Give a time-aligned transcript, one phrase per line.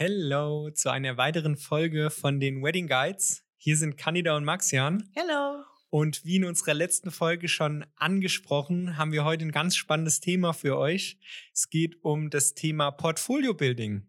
[0.00, 3.42] Hello zu einer weiteren Folge von den Wedding Guides.
[3.56, 5.10] Hier sind Candida und Maxian.
[5.12, 5.64] Hello.
[5.90, 10.52] Und wie in unserer letzten Folge schon angesprochen, haben wir heute ein ganz spannendes Thema
[10.52, 11.18] für euch.
[11.52, 14.06] Es geht um das Thema Portfolio Building.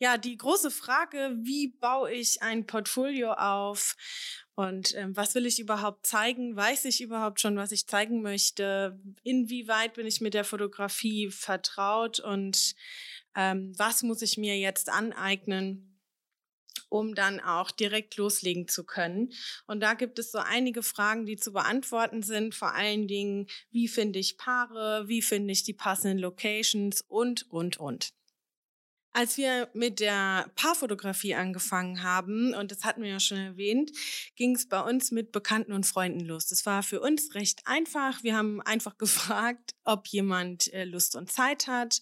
[0.00, 3.94] Ja, die große Frage, wie baue ich ein Portfolio auf
[4.56, 6.56] und ähm, was will ich überhaupt zeigen?
[6.56, 8.98] Weiß ich überhaupt schon, was ich zeigen möchte?
[9.22, 12.74] Inwieweit bin ich mit der Fotografie vertraut und
[13.36, 15.92] ähm, was muss ich mir jetzt aneignen?
[16.92, 19.32] um dann auch direkt loslegen zu können.
[19.66, 22.54] Und da gibt es so einige Fragen, die zu beantworten sind.
[22.54, 27.78] Vor allen Dingen, wie finde ich Paare, wie finde ich die passenden Locations und, und,
[27.78, 28.12] und.
[29.14, 33.90] Als wir mit der Paarfotografie angefangen haben, und das hatten wir ja schon erwähnt,
[34.36, 36.46] ging es bei uns mit Bekannten und Freunden los.
[36.46, 38.22] Das war für uns recht einfach.
[38.22, 42.00] Wir haben einfach gefragt, ob jemand äh, Lust und Zeit hat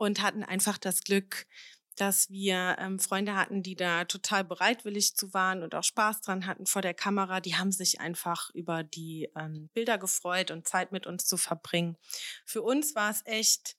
[0.00, 1.46] und hatten einfach das Glück,
[1.94, 6.46] dass wir ähm, Freunde hatten, die da total bereitwillig zu waren und auch Spaß dran
[6.46, 7.40] hatten vor der Kamera.
[7.40, 11.98] Die haben sich einfach über die ähm, Bilder gefreut und Zeit mit uns zu verbringen.
[12.46, 13.76] Für uns war es echt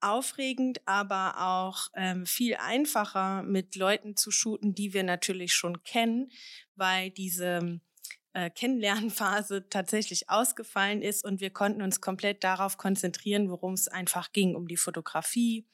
[0.00, 6.30] aufregend, aber auch ähm, viel einfacher mit Leuten zu shooten, die wir natürlich schon kennen,
[6.76, 7.80] weil diese
[8.36, 14.30] äh, Kennenlernphase tatsächlich ausgefallen ist und wir konnten uns komplett darauf konzentrieren, worum es einfach
[14.32, 15.66] ging, um die Fotografie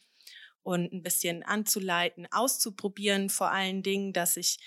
[0.62, 4.60] und ein bisschen anzuleiten, auszuprobieren, vor allen Dingen, dass sich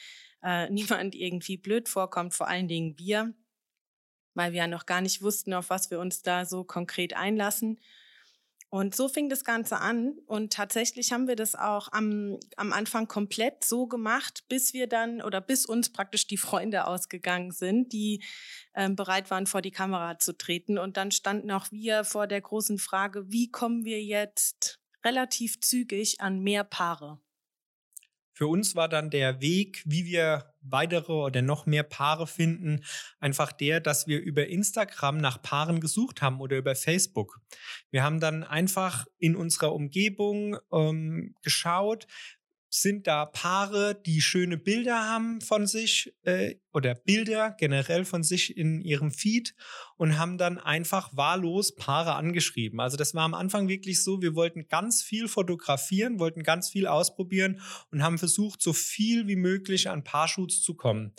[0.43, 3.33] äh, niemand irgendwie blöd vorkommt, vor allen Dingen wir,
[4.33, 7.79] weil wir ja noch gar nicht wussten, auf was wir uns da so konkret einlassen.
[8.76, 10.18] Und so fing das Ganze an.
[10.28, 15.22] Und tatsächlich haben wir das auch am, am Anfang komplett so gemacht, bis wir dann
[15.22, 18.22] oder bis uns praktisch die Freunde ausgegangen sind, die
[18.76, 20.78] ähm, bereit waren, vor die Kamera zu treten.
[20.78, 26.20] Und dann standen auch wir vor der großen Frage, wie kommen wir jetzt relativ zügig
[26.20, 27.22] an mehr Paare?
[28.36, 32.83] Für uns war dann der Weg, wie wir weitere oder noch mehr Paare finden,
[33.19, 37.40] einfach der, dass wir über Instagram nach Paaren gesucht haben oder über Facebook.
[37.91, 42.07] Wir haben dann einfach in unserer Umgebung ähm, geschaut,
[42.81, 48.58] sind da Paare, die schöne Bilder haben von sich äh, oder Bilder generell von sich
[48.58, 49.56] in ihrem Feed
[49.97, 52.80] und haben dann einfach wahllos Paare angeschrieben.
[52.80, 56.88] Also das war am Anfang wirklich so, wir wollten ganz viel fotografieren, wollten ganz viel
[56.88, 61.14] ausprobieren und haben versucht, so viel wie möglich an Paarshoots zu kommen.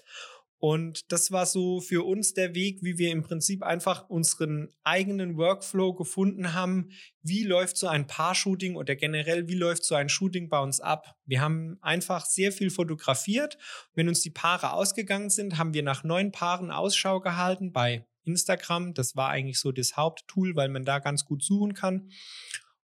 [0.58, 5.36] Und das war so für uns der Weg, wie wir im Prinzip einfach unseren eigenen
[5.36, 6.90] Workflow gefunden haben.
[7.22, 11.14] Wie läuft so ein Paar-Shooting oder generell, wie läuft so ein Shooting bei uns ab?
[11.26, 13.58] Wir haben einfach sehr viel fotografiert.
[13.94, 18.94] Wenn uns die Paare ausgegangen sind, haben wir nach neuen Paaren Ausschau gehalten bei Instagram.
[18.94, 22.10] Das war eigentlich so das Haupttool, weil man da ganz gut suchen kann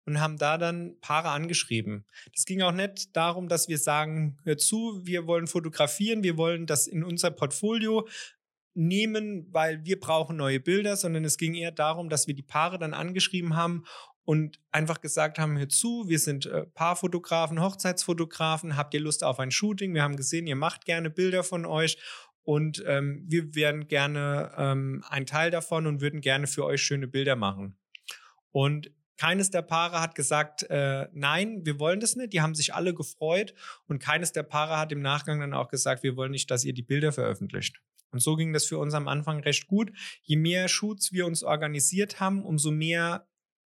[0.06, 2.06] und haben da dann Paare angeschrieben.
[2.34, 6.66] Das ging auch nicht darum, dass wir sagen, hör zu, wir wollen fotografieren, wir wollen
[6.66, 8.08] das in unser Portfolio
[8.74, 12.80] nehmen, weil wir brauchen neue Bilder, sondern es ging eher darum, dass wir die Paare
[12.80, 13.84] dann angeschrieben haben
[14.24, 19.40] und einfach gesagt haben, hör zu, wir sind äh, Paarfotografen, Hochzeitsfotografen, habt ihr Lust auf
[19.40, 19.94] ein Shooting?
[19.94, 21.98] Wir haben gesehen, ihr macht gerne Bilder von euch
[22.44, 27.08] und ähm, wir wären gerne ähm, ein Teil davon und würden gerne für euch schöne
[27.08, 27.78] Bilder machen.
[28.52, 28.92] Und
[29.22, 32.34] keines der Paare hat gesagt, äh, nein, wir wollen das nicht.
[32.34, 33.54] Die haben sich alle gefreut
[33.88, 36.74] und keines der Paare hat im Nachgang dann auch gesagt, wir wollen nicht, dass ihr
[36.74, 37.84] die Bilder veröffentlicht.
[38.10, 39.92] Und so ging das für uns am Anfang recht gut.
[40.24, 43.28] Je mehr Shoots wir uns organisiert haben, umso mehr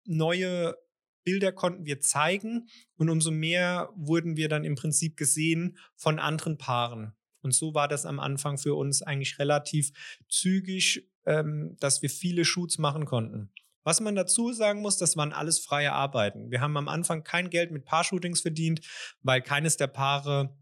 [0.04, 0.76] neue
[1.24, 6.56] Bilder konnten wir zeigen und umso mehr wurden wir dann im Prinzip gesehen von anderen
[6.56, 7.14] Paaren.
[7.40, 9.90] Und so war das am Anfang für uns eigentlich relativ
[10.28, 13.50] zügig, ähm, dass wir viele Shoots machen konnten.
[13.84, 16.50] Was man dazu sagen muss, das waren alles freie Arbeiten.
[16.50, 18.80] Wir haben am Anfang kein Geld mit Paarshootings verdient,
[19.22, 20.56] weil keines der Paare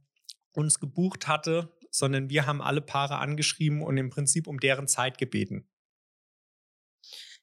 [0.53, 5.19] uns gebucht hatte, sondern wir haben alle Paare angeschrieben und im Prinzip um deren Zeit
[5.19, 5.69] gebeten.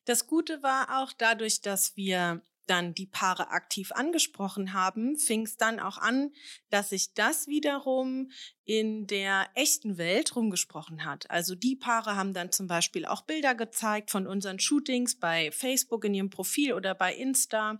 [0.05, 5.57] Das Gute war auch dadurch, dass wir dann die Paare aktiv angesprochen haben, fing es
[5.57, 6.31] dann auch an,
[6.69, 8.31] dass sich das wiederum
[8.65, 11.29] in der echten Welt rumgesprochen hat.
[11.31, 16.05] Also die Paare haben dann zum Beispiel auch Bilder gezeigt von unseren Shootings bei Facebook
[16.05, 17.77] in ihrem Profil oder bei Insta.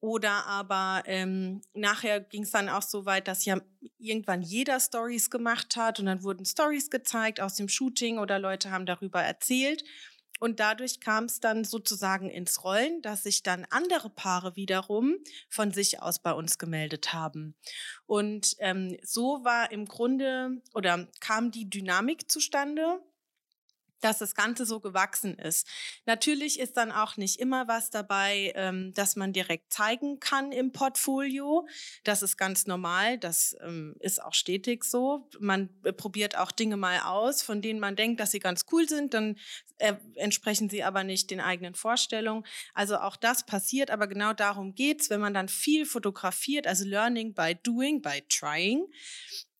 [0.00, 3.60] Oder aber ähm, nachher ging es dann auch so weit, dass ja
[3.98, 8.70] irgendwann jeder Stories gemacht hat und dann wurden Stories gezeigt aus dem Shooting oder Leute
[8.70, 9.84] haben darüber erzählt.
[10.40, 15.16] Und dadurch kam es dann sozusagen ins Rollen, dass sich dann andere Paare wiederum
[15.48, 17.54] von sich aus bei uns gemeldet haben.
[18.06, 23.00] Und ähm, so war im Grunde oder kam die Dynamik zustande,
[24.00, 25.66] dass das Ganze so gewachsen ist.
[26.04, 30.72] Natürlich ist dann auch nicht immer was dabei, ähm, dass man direkt zeigen kann im
[30.72, 31.66] Portfolio.
[32.04, 35.28] Das ist ganz normal, das ähm, ist auch stetig so.
[35.38, 38.88] Man äh, probiert auch Dinge mal aus, von denen man denkt, dass sie ganz cool
[38.88, 39.36] sind, dann
[39.78, 42.44] äh, entsprechen sie aber nicht den eigenen Vorstellungen.
[42.74, 47.34] Also auch das passiert, aber genau darum geht's, wenn man dann viel fotografiert, also Learning
[47.34, 48.86] by Doing, by Trying.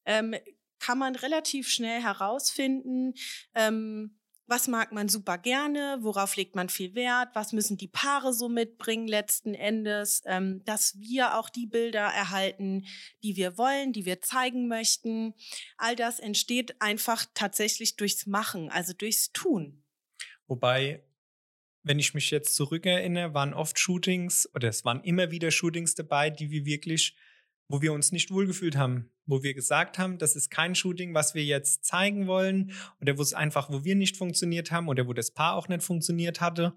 [0.04, 0.34] Ähm,
[0.78, 3.14] kann man relativ schnell herausfinden,
[3.54, 4.15] ähm,
[4.46, 8.48] was mag man super gerne, worauf legt man viel Wert, was müssen die Paare so
[8.48, 12.86] mitbringen letzten Endes, ähm, dass wir auch die Bilder erhalten,
[13.22, 15.34] die wir wollen, die wir zeigen möchten.
[15.76, 19.82] All das entsteht einfach tatsächlich durchs Machen, also durchs Tun.
[20.46, 21.02] Wobei,
[21.82, 26.30] wenn ich mich jetzt zurückerinnere, waren oft Shootings oder es waren immer wieder Shootings dabei,
[26.30, 27.16] die wir wirklich
[27.68, 31.34] wo wir uns nicht wohlgefühlt haben, wo wir gesagt haben, das ist kein Shooting, was
[31.34, 35.12] wir jetzt zeigen wollen oder wo es einfach, wo wir nicht funktioniert haben oder wo
[35.12, 36.74] das Paar auch nicht funktioniert hatte.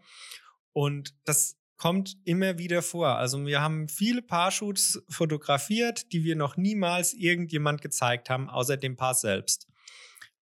[0.73, 3.17] Und das kommt immer wieder vor.
[3.17, 8.97] Also wir haben viele Paarshoots fotografiert, die wir noch niemals irgendjemand gezeigt haben, außer dem
[8.97, 9.67] Paar selbst.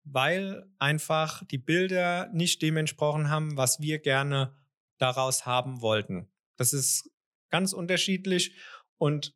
[0.04, 4.56] Weil einfach die Bilder nicht dem entsprochen haben, was wir gerne
[4.98, 6.30] daraus haben wollten.
[6.56, 7.12] Das ist
[7.50, 8.56] ganz unterschiedlich
[8.98, 9.34] und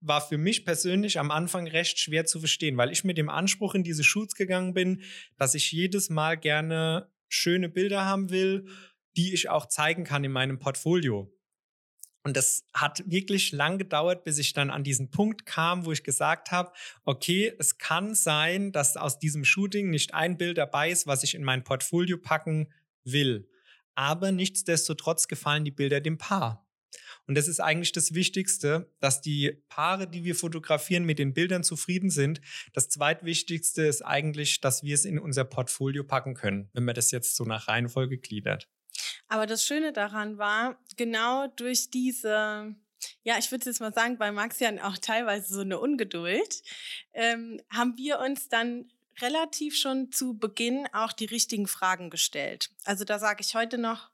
[0.00, 3.74] war für mich persönlich am Anfang recht schwer zu verstehen, weil ich mit dem Anspruch
[3.74, 5.02] in diese Shoots gegangen bin,
[5.36, 8.68] dass ich jedes Mal gerne schöne Bilder haben will,
[9.16, 11.32] die ich auch zeigen kann in meinem Portfolio.
[12.24, 16.04] Und das hat wirklich lang gedauert, bis ich dann an diesen Punkt kam, wo ich
[16.04, 16.72] gesagt habe,
[17.04, 21.34] okay, es kann sein, dass aus diesem Shooting nicht ein Bild dabei ist, was ich
[21.34, 22.72] in mein Portfolio packen
[23.04, 23.48] will.
[23.94, 26.67] Aber nichtsdestotrotz gefallen die Bilder dem Paar.
[27.28, 31.62] Und das ist eigentlich das Wichtigste, dass die Paare, die wir fotografieren, mit den Bildern
[31.62, 32.40] zufrieden sind.
[32.72, 37.10] Das zweitwichtigste ist eigentlich, dass wir es in unser Portfolio packen können, wenn man das
[37.10, 38.66] jetzt so nach Reihenfolge gliedert.
[39.28, 42.74] Aber das Schöne daran war, genau durch diese
[43.22, 46.62] ja, ich würde jetzt mal sagen, bei Max ja auch teilweise so eine Ungeduld,
[47.12, 48.90] ähm, haben wir uns dann
[49.20, 52.70] relativ schon zu Beginn auch die richtigen Fragen gestellt.
[52.84, 54.10] Also da sage ich heute noch,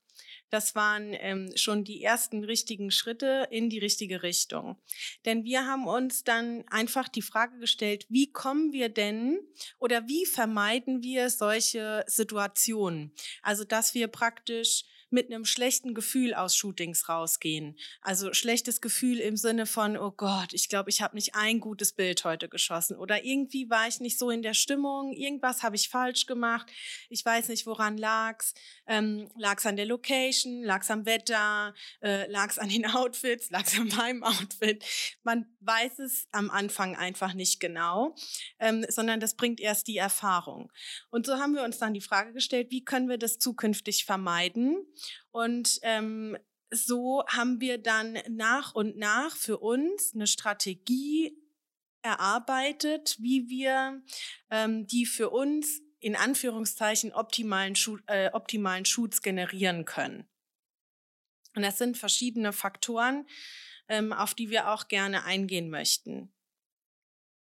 [0.55, 4.77] das waren ähm, schon die ersten richtigen Schritte in die richtige Richtung.
[5.25, 9.41] Denn wir haben uns dann einfach die Frage gestellt, wie kommen wir denn
[9.81, 13.12] oder wie vermeiden wir solche Situationen?
[13.43, 17.77] Also, dass wir praktisch mit einem schlechten Gefühl aus Shootings rausgehen.
[18.01, 21.93] Also schlechtes Gefühl im Sinne von, oh Gott, ich glaube, ich habe nicht ein gutes
[21.93, 25.89] Bild heute geschossen oder irgendwie war ich nicht so in der Stimmung, irgendwas habe ich
[25.89, 26.71] falsch gemacht,
[27.09, 28.55] ich weiß nicht, woran lag's,
[28.87, 33.89] ähm, lag's an der Location, lag's am Wetter, äh, lag's an den Outfits, lag's an
[33.89, 34.85] meinem Outfit.
[35.23, 38.15] Man weiß es am Anfang einfach nicht genau,
[38.59, 40.71] ähm, sondern das bringt erst die Erfahrung.
[41.11, 44.77] Und so haben wir uns dann die Frage gestellt, wie können wir das zukünftig vermeiden?
[45.31, 46.37] Und ähm,
[46.71, 51.37] so haben wir dann nach und nach für uns eine Strategie
[52.03, 54.03] erarbeitet, wie wir
[54.51, 60.29] ähm, die für uns in Anführungszeichen optimalen, Shoot, äh, optimalen Shoots generieren können.
[61.56, 63.27] Und das sind verschiedene Faktoren,
[63.89, 66.33] ähm, auf die wir auch gerne eingehen möchten.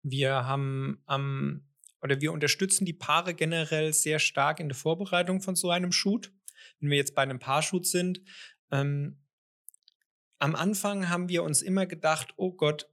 [0.02, 1.68] Wir haben ähm,
[2.02, 6.32] oder wir unterstützen die Paare generell sehr stark in der Vorbereitung von so einem Shoot
[6.80, 8.22] wenn wir jetzt bei einem Paarshoot sind,
[8.72, 9.20] ähm,
[10.40, 12.90] am Anfang haben wir uns immer gedacht, oh Gott,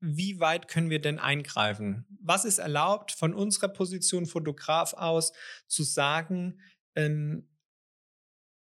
[0.00, 2.06] wie weit können wir denn eingreifen?
[2.20, 5.32] Was ist erlaubt von unserer Position Fotograf aus
[5.66, 6.60] zu sagen,
[6.94, 7.48] ähm,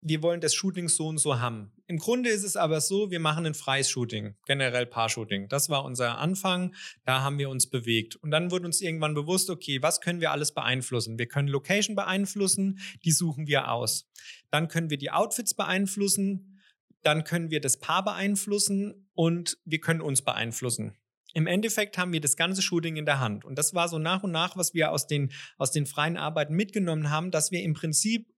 [0.00, 1.72] wir wollen das Shooting so und so haben.
[1.90, 5.48] Im Grunde ist es aber so, wir machen ein freies Shooting, generell Paar-Shooting.
[5.48, 6.74] Das war unser Anfang,
[7.06, 8.14] da haben wir uns bewegt.
[8.16, 11.18] Und dann wurde uns irgendwann bewusst, okay, was können wir alles beeinflussen?
[11.18, 14.06] Wir können Location beeinflussen, die suchen wir aus.
[14.50, 16.60] Dann können wir die Outfits beeinflussen,
[17.04, 20.94] dann können wir das Paar beeinflussen und wir können uns beeinflussen.
[21.32, 23.46] Im Endeffekt haben wir das ganze Shooting in der Hand.
[23.46, 26.54] Und das war so nach und nach, was wir aus den, aus den freien Arbeiten
[26.54, 28.30] mitgenommen haben, dass wir im Prinzip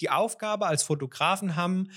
[0.00, 1.90] die Aufgabe als Fotografen haben,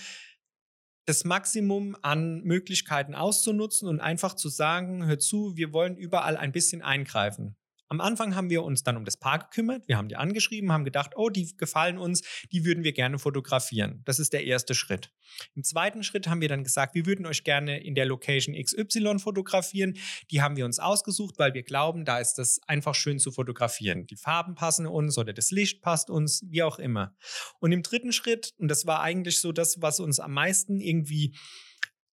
[1.09, 6.51] das Maximum an Möglichkeiten auszunutzen und einfach zu sagen, hör zu, wir wollen überall ein
[6.51, 7.55] bisschen eingreifen.
[7.89, 9.87] Am Anfang haben wir uns dann um das Paar gekümmert.
[9.87, 14.03] Wir haben die angeschrieben, haben gedacht, oh, die gefallen uns, die würden wir gerne fotografieren.
[14.05, 15.11] Das ist der erste Schritt.
[15.55, 19.17] Im zweiten Schritt haben wir dann gesagt, wir würden euch gerne in der Location XY
[19.17, 19.97] fotografieren.
[20.29, 24.05] Die haben wir uns ausgesucht, weil wir glauben, da ist das einfach schön zu fotografieren.
[24.05, 27.15] Die Farben passen uns oder das Licht passt uns, wie auch immer.
[27.59, 31.35] Und im dritten Schritt, und das war eigentlich so das, was uns am meisten irgendwie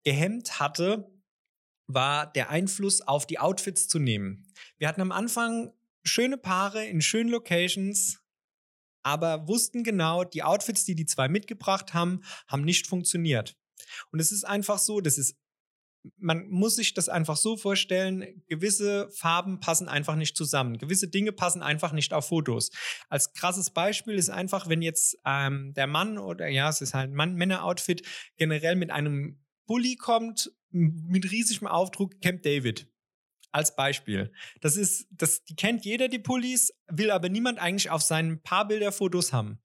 [0.06, 1.06] gehemmt hatte,
[1.88, 4.48] war der Einfluss auf die Outfits zu nehmen.
[4.78, 5.72] Wir hatten am Anfang
[6.04, 8.20] schöne Paare in schönen Locations,
[9.04, 13.56] aber wussten genau, die Outfits, die die zwei mitgebracht haben, haben nicht funktioniert.
[14.12, 15.38] Und es ist einfach so, das ist
[16.18, 20.78] man muss sich das einfach so vorstellen, gewisse Farben passen einfach nicht zusammen.
[20.78, 22.70] Gewisse Dinge passen einfach nicht auf Fotos.
[23.10, 27.12] Als krasses Beispiel ist einfach, wenn jetzt ähm, der Mann oder ja, es ist halt
[27.12, 28.04] ein Männer-Outfit
[28.38, 32.88] generell mit einem Bully kommt, mit riesigem Aufdruck Camp David.
[33.52, 34.34] Als Beispiel.
[34.60, 39.32] Das ist, das, die kennt jeder, die Pullis, will aber niemand eigentlich auf seinen Paarbilderfotos
[39.32, 39.62] haben.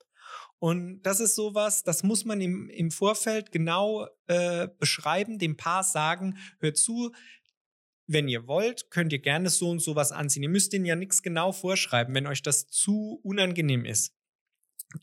[0.60, 5.82] Und das ist sowas, das muss man im, im Vorfeld genau äh, beschreiben, dem Paar
[5.82, 7.12] sagen, hört zu,
[8.06, 10.44] wenn ihr wollt, könnt ihr gerne so und sowas anziehen.
[10.44, 14.14] Ihr müsst ihnen ja nichts genau vorschreiben, wenn euch das zu unangenehm ist.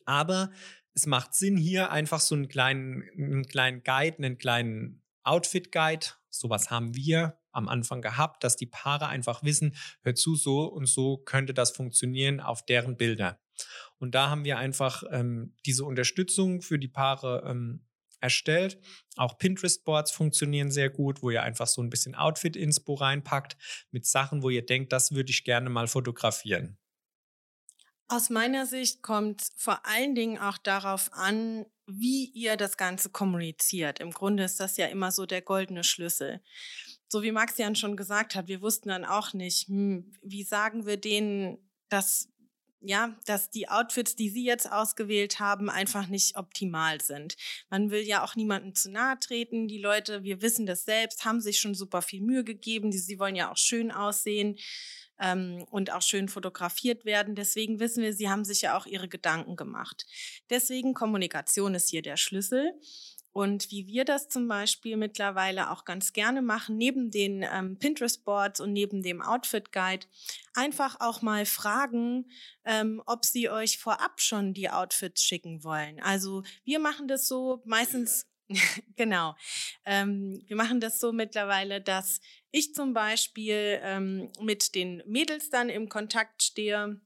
[0.05, 0.51] Aber
[0.93, 6.71] es macht Sinn, hier einfach so einen kleinen, einen kleinen Guide, einen kleinen Outfit-Guide, sowas
[6.71, 11.17] haben wir am Anfang gehabt, dass die Paare einfach wissen, hört zu, so und so
[11.17, 13.39] könnte das funktionieren auf deren Bilder.
[13.97, 17.87] Und da haben wir einfach ähm, diese Unterstützung für die Paare ähm,
[18.19, 18.79] erstellt.
[19.15, 23.57] Auch Pinterest-Boards funktionieren sehr gut, wo ihr einfach so ein bisschen Outfit-Inspo reinpackt
[23.91, 26.77] mit Sachen, wo ihr denkt, das würde ich gerne mal fotografieren.
[28.09, 33.99] Aus meiner Sicht kommt vor allen Dingen auch darauf an, wie ihr das Ganze kommuniziert.
[33.99, 36.41] Im Grunde ist das ja immer so der goldene Schlüssel.
[37.09, 40.97] So wie Maxian schon gesagt hat, wir wussten dann auch nicht, hm, wie sagen wir
[40.97, 41.57] denen,
[41.89, 42.29] dass
[42.79, 47.35] ja, dass die Outfits, die Sie jetzt ausgewählt haben, einfach nicht optimal sind.
[47.71, 49.67] Man will ja auch niemandem zu nahe treten.
[49.67, 52.91] Die Leute, wir wissen das selbst, haben sich schon super viel Mühe gegeben.
[52.91, 54.57] Sie wollen ja auch schön aussehen
[55.19, 57.35] ähm, und auch schön fotografiert werden.
[57.35, 60.05] Deswegen wissen wir, Sie haben sich ja auch Ihre Gedanken gemacht.
[60.49, 62.73] Deswegen Kommunikation ist hier der Schlüssel.
[63.37, 68.59] Und wie wir das zum Beispiel mittlerweile auch ganz gerne machen, neben den ähm, Pinterest-Boards
[68.59, 70.07] und neben dem Outfit-Guide,
[70.55, 72.31] einfach auch mal fragen,
[72.65, 75.99] ähm, ob sie euch vorab schon die Outfits schicken wollen.
[76.01, 78.25] Also wir machen das so meistens.
[78.95, 79.35] genau.
[79.85, 85.69] Ähm, wir machen das so mittlerweile, dass ich zum Beispiel ähm, mit den Mädels dann
[85.69, 86.99] im Kontakt stehe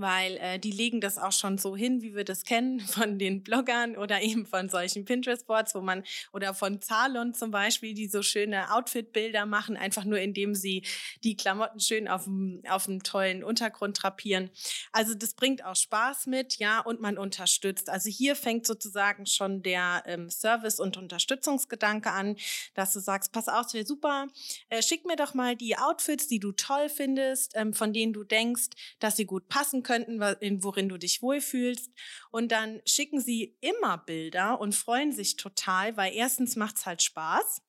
[0.00, 3.42] weil äh, die legen das auch schon so hin, wie wir das kennen von den
[3.42, 8.22] Bloggern oder eben von solchen Pinterest-Boards, wo man oder von Zalon zum Beispiel, die so
[8.22, 10.82] schöne Outfit-Bilder machen, einfach nur indem sie
[11.22, 12.28] die Klamotten schön auf
[12.68, 14.50] auf einem tollen Untergrund drapieren.
[14.92, 17.88] Also das bringt auch Spaß mit, ja, und man unterstützt.
[17.88, 22.36] Also hier fängt sozusagen schon der ähm, Service- und Unterstützungsgedanke an,
[22.74, 24.28] dass du sagst, pass auf, wäre super,
[24.68, 28.24] äh, schick mir doch mal die Outfits, die du toll findest, ähm, von denen du
[28.24, 31.92] denkst, dass sie gut passen könnten, worin du dich wohlfühlst.
[32.30, 37.02] Und dann schicken sie immer Bilder und freuen sich total, weil erstens macht es halt
[37.02, 37.62] Spaß.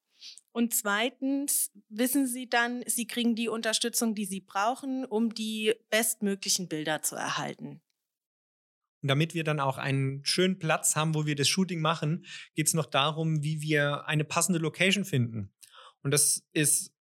[0.51, 6.67] Und zweitens wissen sie dann, sie kriegen die Unterstützung, die sie brauchen, um die bestmöglichen
[6.69, 7.81] Bilder zu erhalten.
[9.01, 12.67] Und damit wir dann auch einen schönen Platz haben, wo wir das Shooting machen, geht
[12.67, 15.53] es noch darum, wie wir eine passende Location finden.
[16.01, 16.91] Und das ist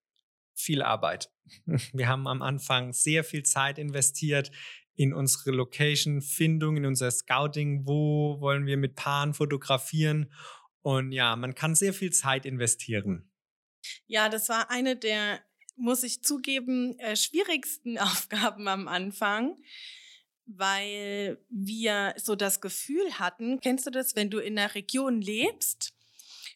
[0.55, 1.31] viel Arbeit.
[1.93, 4.51] Wir haben am Anfang sehr viel Zeit investiert
[4.97, 10.33] in unsere Location-Findung, in unser Scouting, wo wollen wir mit Paaren fotografieren.
[10.83, 13.31] Und ja, man kann sehr viel Zeit investieren.
[14.07, 15.41] Ja, das war eine der,
[15.77, 19.57] muss ich zugeben, äh, schwierigsten Aufgaben am Anfang,
[20.47, 25.95] weil wir so das Gefühl hatten, kennst du das, wenn du in einer Region lebst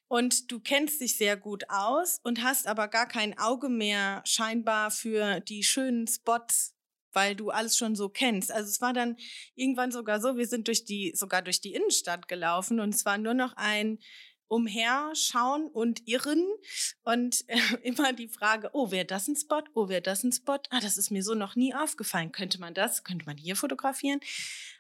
[0.09, 4.91] und du kennst dich sehr gut aus und hast aber gar kein Auge mehr scheinbar
[4.91, 6.78] für die schönen Spots
[7.19, 8.53] weil du alles schon so kennst.
[8.53, 9.17] Also es war dann
[9.57, 13.19] irgendwann sogar so, wir sind durch die, sogar durch die Innenstadt gelaufen und es war
[13.19, 13.99] nur noch ein
[14.47, 16.47] Umherschauen und Irren
[17.03, 19.65] und äh, immer die Frage, oh, wäre das ein Spot?
[19.75, 20.61] Oh, wäre das ein Spot?
[20.71, 22.31] Ah, das ist mir so noch nie aufgefallen.
[22.31, 23.03] Könnte man das?
[23.03, 24.21] Könnte man hier fotografieren?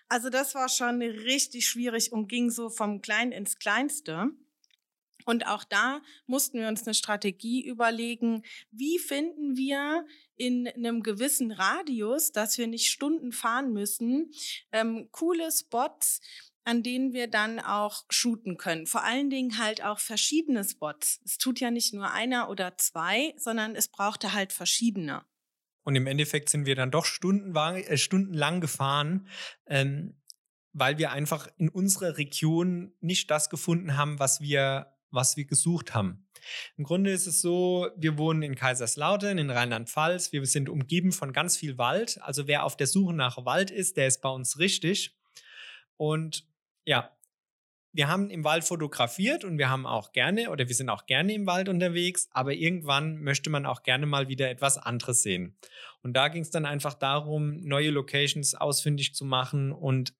[0.08, 4.30] Also das war schon richtig schwierig und ging so vom Kleinen ins Kleinste.
[5.28, 10.06] Und auch da mussten wir uns eine Strategie überlegen, wie finden wir
[10.36, 14.32] in einem gewissen Radius, dass wir nicht Stunden fahren müssen,
[14.72, 16.22] ähm, coole Spots,
[16.64, 18.86] an denen wir dann auch shooten können.
[18.86, 21.20] Vor allen Dingen halt auch verschiedene Spots.
[21.26, 25.26] Es tut ja nicht nur einer oder zwei, sondern es brauchte halt verschiedene.
[25.82, 29.28] Und im Endeffekt sind wir dann doch stundenlang, äh, stundenlang gefahren,
[29.66, 30.22] ähm,
[30.72, 35.94] weil wir einfach in unserer Region nicht das gefunden haben, was wir was wir gesucht
[35.94, 36.26] haben.
[36.76, 40.32] Im Grunde ist es so, wir wohnen in Kaiserslautern in Rheinland-Pfalz.
[40.32, 42.20] Wir sind umgeben von ganz viel Wald.
[42.22, 45.16] Also wer auf der Suche nach Wald ist, der ist bei uns richtig.
[45.96, 46.46] Und
[46.84, 47.10] ja,
[47.92, 51.32] wir haben im Wald fotografiert und wir haben auch gerne oder wir sind auch gerne
[51.32, 55.56] im Wald unterwegs, aber irgendwann möchte man auch gerne mal wieder etwas anderes sehen.
[56.02, 60.14] Und da ging es dann einfach darum, neue Locations ausfindig zu machen und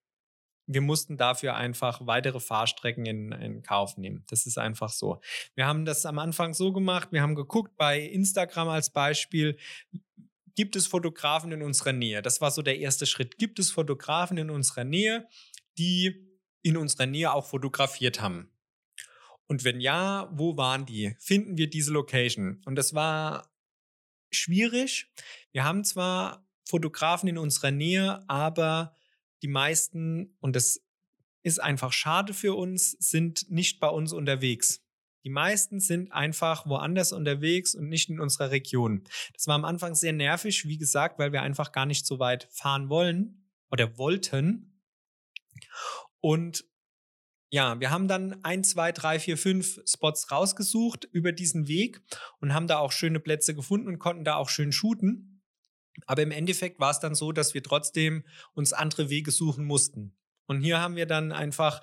[0.69, 4.25] wir mussten dafür einfach weitere Fahrstrecken in, in Kauf nehmen.
[4.29, 5.21] Das ist einfach so.
[5.55, 9.57] Wir haben das am Anfang so gemacht, wir haben geguckt bei Instagram als Beispiel,
[10.55, 12.21] gibt es Fotografen in unserer Nähe?
[12.21, 13.39] Das war so der erste Schritt.
[13.39, 15.27] Gibt es Fotografen in unserer Nähe,
[15.79, 16.29] die
[16.63, 18.51] in unserer Nähe auch fotografiert haben?
[19.47, 21.15] Und wenn ja, wo waren die?
[21.19, 22.61] Finden wir diese Location?
[22.67, 23.51] Und das war
[24.31, 25.11] schwierig.
[25.53, 28.95] Wir haben zwar Fotografen in unserer Nähe, aber
[29.43, 30.81] die meisten, und das
[31.43, 34.85] ist einfach schade für uns, sind nicht bei uns unterwegs.
[35.25, 39.05] Die meisten sind einfach woanders unterwegs und nicht in unserer Region.
[39.35, 42.49] Das war am Anfang sehr nervig, wie gesagt, weil wir einfach gar nicht so weit
[42.53, 44.81] fahren wollen oder wollten.
[46.21, 46.65] Und
[47.51, 52.03] ja, wir haben dann ein, zwei, drei, vier, fünf Spots rausgesucht über diesen Weg
[52.41, 55.38] und haben da auch schöne Plätze gefunden und konnten da auch schön shooten.
[56.07, 58.25] Aber im Endeffekt war es dann so, dass wir trotzdem
[58.55, 60.17] uns andere Wege suchen mussten.
[60.47, 61.83] Und hier haben wir dann einfach,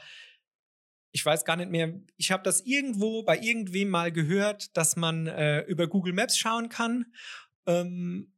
[1.12, 5.28] ich weiß gar nicht mehr, ich habe das irgendwo bei irgendwem mal gehört, dass man
[5.28, 7.06] äh, über Google Maps schauen kann.
[7.68, 8.32] Ähm,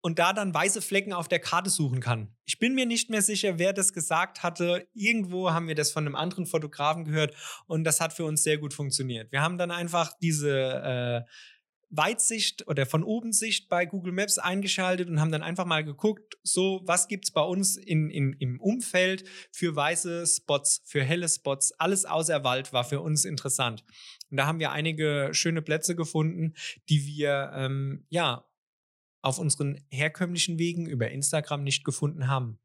[0.00, 2.34] und da dann weiße Flecken auf der Karte suchen kann.
[2.44, 4.86] Ich bin mir nicht mehr sicher, wer das gesagt hatte.
[4.94, 7.34] Irgendwo haben wir das von einem anderen Fotografen gehört
[7.66, 9.32] und das hat für uns sehr gut funktioniert.
[9.32, 11.30] Wir haben dann einfach diese äh,
[11.90, 16.36] Weitsicht oder von oben Sicht bei Google Maps eingeschaltet und haben dann einfach mal geguckt,
[16.42, 21.28] so was gibt es bei uns in, in, im Umfeld für weiße Spots, für helle
[21.28, 21.72] Spots.
[21.72, 23.84] Alles außer Wald war für uns interessant.
[24.30, 26.54] Und da haben wir einige schöne Plätze gefunden,
[26.88, 28.44] die wir ähm, ja
[29.22, 32.58] auf unseren herkömmlichen Wegen über Instagram nicht gefunden haben.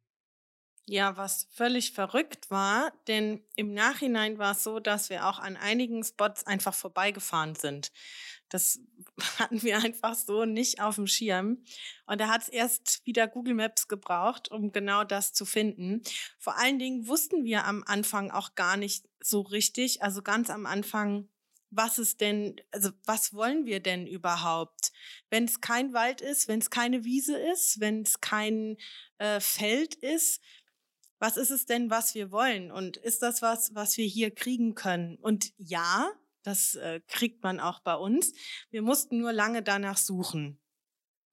[0.85, 5.55] Ja, was völlig verrückt war, denn im Nachhinein war es so, dass wir auch an
[5.55, 7.93] einigen Spots einfach vorbeigefahren sind.
[8.49, 8.81] Das
[9.39, 11.63] hatten wir einfach so nicht auf dem Schirm.
[12.05, 16.01] Und da hat es erst wieder Google Maps gebraucht, um genau das zu finden.
[16.37, 20.65] Vor allen Dingen wussten wir am Anfang auch gar nicht so richtig, also ganz am
[20.65, 21.29] Anfang,
[21.75, 24.91] was ist denn, also was wollen wir denn überhaupt?
[25.29, 28.77] Wenn es kein Wald ist, wenn es keine Wiese ist, wenn es kein
[29.17, 30.41] äh, Feld ist,
[31.19, 32.71] was ist es denn, was wir wollen?
[32.71, 35.17] Und ist das was, was wir hier kriegen können?
[35.17, 36.11] Und ja,
[36.43, 38.33] das äh, kriegt man auch bei uns.
[38.69, 40.59] Wir mussten nur lange danach suchen.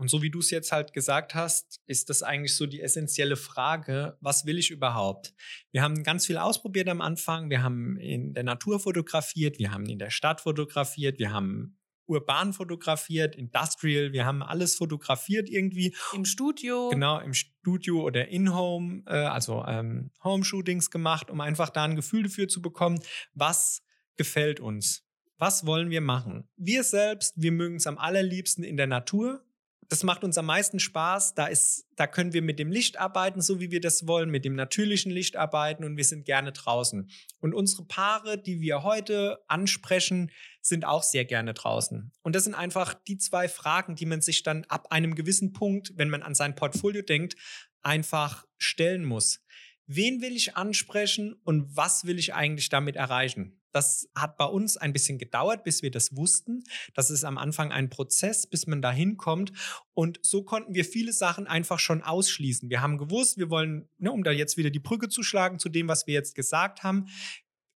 [0.01, 3.37] Und so wie du es jetzt halt gesagt hast, ist das eigentlich so die essentielle
[3.37, 5.35] Frage, was will ich überhaupt?
[5.73, 7.51] Wir haben ganz viel ausprobiert am Anfang.
[7.51, 11.79] Wir haben in der Natur fotografiert, wir haben in der Stadt fotografiert, wir haben
[12.11, 15.95] urban fotografiert, industrial, wir haben alles fotografiert irgendwie.
[16.13, 16.91] Im Studio.
[16.91, 22.25] Genau, im Studio oder in-home, äh, also ähm, Home-Shootings gemacht, um einfach da ein Gefühl
[22.25, 23.01] dafür zu bekommen,
[23.35, 23.83] was
[24.17, 25.07] gefällt uns.
[25.39, 26.49] Was wollen wir machen?
[26.57, 29.43] Wir selbst, wir mögen es am allerliebsten in der Natur
[29.91, 31.35] das macht uns am meisten Spaß.
[31.35, 34.45] Da ist, da können wir mit dem Licht arbeiten, so wie wir das wollen, mit
[34.45, 37.11] dem natürlichen Licht arbeiten und wir sind gerne draußen.
[37.41, 40.31] Und unsere Paare, die wir heute ansprechen,
[40.63, 42.13] sind auch sehr gerne draußen.
[42.23, 45.93] Und das sind einfach die zwei Fragen, die man sich dann ab einem gewissen Punkt,
[45.97, 47.35] wenn man an sein Portfolio denkt,
[47.83, 49.41] einfach stellen muss.
[49.87, 53.60] Wen will ich ansprechen und was will ich eigentlich damit erreichen?
[53.73, 56.63] Das hat bei uns ein bisschen gedauert, bis wir das wussten.
[56.95, 59.53] Das ist am Anfang ein Prozess, bis man da hinkommt.
[59.95, 62.71] Und so konnten wir viele Sachen einfach schon ausschließen.
[62.71, 65.69] Wir haben gewusst, wir wollen, ne, um da jetzt wieder die Brücke zu schlagen zu
[65.69, 67.07] dem, was wir jetzt gesagt haben,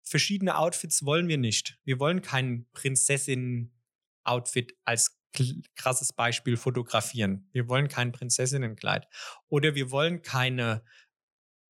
[0.03, 1.79] verschiedene Outfits wollen wir nicht.
[1.85, 5.19] Wir wollen kein Prinzessin-Outfit als
[5.77, 7.49] krasses Beispiel fotografieren.
[7.53, 9.07] Wir wollen kein Prinzessinnenkleid.
[9.49, 10.85] Oder wir wollen keine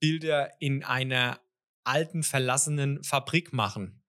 [0.00, 1.40] Bilder in einer
[1.84, 4.01] alten, verlassenen Fabrik machen.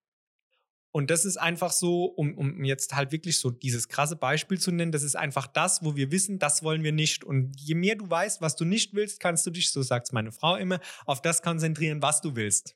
[0.93, 4.71] Und das ist einfach so, um, um jetzt halt wirklich so dieses krasse Beispiel zu
[4.71, 7.23] nennen, das ist einfach das, wo wir wissen, das wollen wir nicht.
[7.23, 10.32] Und je mehr du weißt, was du nicht willst, kannst du dich, so sagt meine
[10.32, 12.75] Frau immer, auf das konzentrieren, was du willst.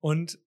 [0.00, 0.40] Und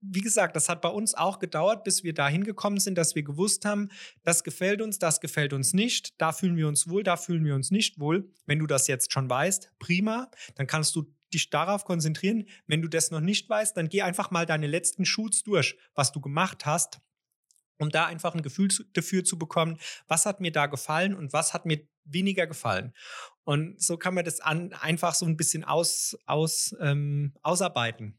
[0.00, 3.24] wie gesagt, das hat bei uns auch gedauert, bis wir dahin gekommen sind, dass wir
[3.24, 3.88] gewusst haben,
[4.22, 7.56] das gefällt uns, das gefällt uns nicht, da fühlen wir uns wohl, da fühlen wir
[7.56, 8.30] uns nicht wohl.
[8.46, 12.48] Wenn du das jetzt schon weißt, prima, dann kannst du dich darauf konzentrieren.
[12.66, 16.12] Wenn du das noch nicht weißt, dann geh einfach mal deine letzten Shoots durch, was
[16.12, 17.00] du gemacht hast,
[17.78, 21.54] um da einfach ein Gefühl dafür zu bekommen, was hat mir da gefallen und was
[21.54, 22.94] hat mir weniger gefallen.
[23.44, 28.18] Und so kann man das an, einfach so ein bisschen aus, aus, ähm, ausarbeiten.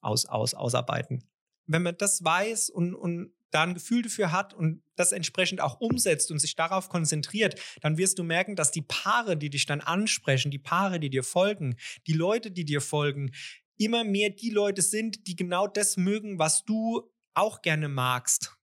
[0.00, 1.28] Aus, aus, ausarbeiten.
[1.66, 5.80] Wenn man das weiß und, und da ein Gefühl dafür hat und das entsprechend auch
[5.80, 9.80] umsetzt und sich darauf konzentriert, dann wirst du merken, dass die Paare, die dich dann
[9.80, 13.32] ansprechen, die Paare, die dir folgen, die Leute, die dir folgen,
[13.78, 18.56] immer mehr die Leute sind, die genau das mögen, was du auch gerne magst.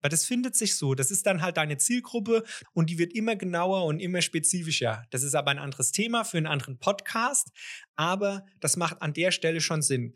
[0.00, 0.94] Weil das findet sich so.
[0.94, 5.04] Das ist dann halt deine Zielgruppe und die wird immer genauer und immer spezifischer.
[5.10, 7.50] Das ist aber ein anderes Thema für einen anderen Podcast.
[7.96, 10.14] Aber das macht an der Stelle schon Sinn.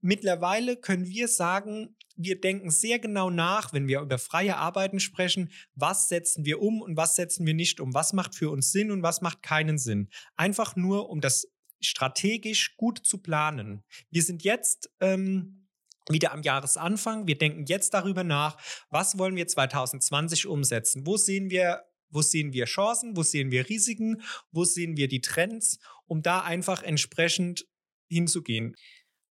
[0.00, 5.50] Mittlerweile können wir sagen, wir denken sehr genau nach, wenn wir über freie Arbeiten sprechen,
[5.74, 8.90] was setzen wir um und was setzen wir nicht um, was macht für uns Sinn
[8.90, 10.08] und was macht keinen Sinn.
[10.36, 11.48] Einfach nur, um das
[11.80, 13.84] strategisch gut zu planen.
[14.10, 15.66] Wir sind jetzt ähm,
[16.08, 17.26] wieder am Jahresanfang.
[17.26, 18.56] Wir denken jetzt darüber nach,
[18.90, 21.06] was wollen wir 2020 umsetzen?
[21.06, 23.16] Wo sehen wir, wo sehen wir Chancen?
[23.16, 24.22] Wo sehen wir Risiken?
[24.52, 25.78] Wo sehen wir die Trends?
[26.06, 27.66] Um da einfach entsprechend
[28.08, 28.76] hinzugehen.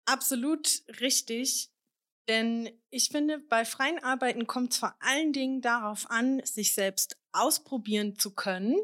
[0.05, 1.72] Absolut richtig.
[2.29, 7.17] Denn ich finde, bei freien Arbeiten kommt es vor allen Dingen darauf an, sich selbst
[7.33, 8.77] ausprobieren zu können.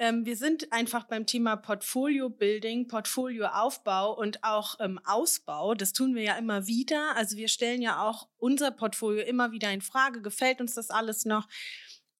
[0.00, 5.74] Ähm, wir sind einfach beim Thema Portfolio-Building, Portfolio-Aufbau und auch ähm, Ausbau.
[5.74, 7.16] Das tun wir ja immer wieder.
[7.16, 10.22] Also wir stellen ja auch unser Portfolio immer wieder in Frage.
[10.22, 11.48] Gefällt uns das alles noch?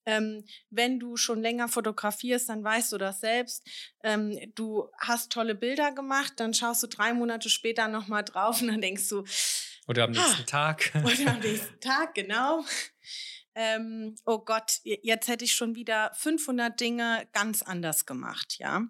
[0.07, 3.65] Ähm, wenn du schon länger fotografierst, dann weißt du das selbst.
[4.03, 8.69] Ähm, du hast tolle Bilder gemacht, dann schaust du drei Monate später nochmal drauf und
[8.69, 9.25] dann denkst du.
[9.89, 10.93] Oder am nächsten ha, Tag.
[11.05, 12.63] Oder am nächsten Tag, genau.
[13.55, 18.83] Ähm, oh Gott, jetzt hätte ich schon wieder 500 Dinge ganz anders gemacht, ja.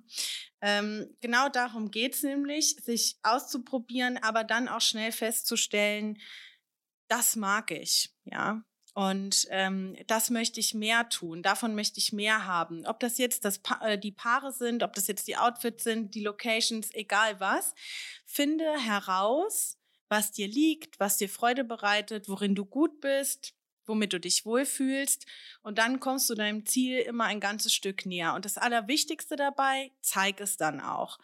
[0.61, 6.19] Ähm, genau darum geht es nämlich, sich auszuprobieren, aber dann auch schnell festzustellen,
[7.07, 8.63] das mag ich, ja.
[8.93, 12.85] Und ähm, das möchte ich mehr tun, davon möchte ich mehr haben.
[12.85, 16.15] Ob das jetzt das pa äh, die Paare sind, ob das jetzt die Outfits sind,
[16.17, 17.75] die Locations, egal was.
[18.27, 19.78] Finde heraus,
[20.09, 23.55] was dir liegt, was dir Freude bereitet, worin du gut bist,
[23.89, 25.27] womit du dich wohlfühlst.
[25.63, 28.35] Und dann kommst du deinem Ziel immer ein ganzes Stück näher.
[28.35, 31.19] Und das Allerwichtigste dabei, zeig es dann auch.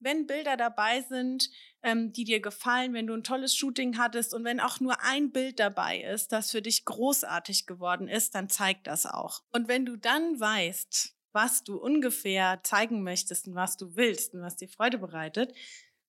[0.00, 1.50] Wenn Bilder dabei sind,
[1.82, 5.30] ähm, die dir gefallen, wenn du ein tolles Shooting hattest und wenn auch nur ein
[5.30, 9.42] Bild dabei ist, das für dich großartig geworden ist, dann zeig das auch.
[9.52, 14.40] Und wenn du dann weißt, was du ungefähr zeigen möchtest und was du willst und
[14.40, 15.54] was dir Freude bereitet,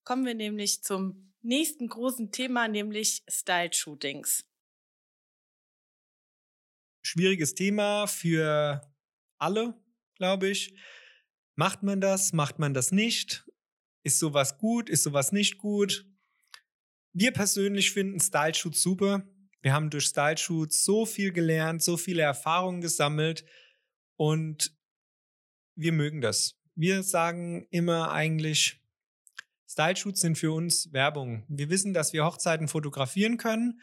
[0.03, 4.49] kommen wir nämlich zum nächsten großen Thema, nämlich Style-Shootings
[7.09, 8.81] schwieriges Thema für
[9.37, 9.73] alle,
[10.15, 10.75] glaube ich.
[11.55, 12.33] Macht man das?
[12.33, 13.45] Macht man das nicht?
[14.03, 14.89] Ist sowas gut?
[14.89, 16.05] Ist sowas nicht gut?
[17.13, 19.27] Wir persönlich finden Style Shoots super.
[19.61, 23.43] Wir haben durch Style Shoots so viel gelernt, so viele Erfahrungen gesammelt
[24.15, 24.77] und
[25.75, 26.55] wir mögen das.
[26.75, 28.78] Wir sagen immer eigentlich,
[29.69, 31.43] Style Shoots sind für uns Werbung.
[31.47, 33.79] Wir wissen, dass wir Hochzeiten fotografieren können,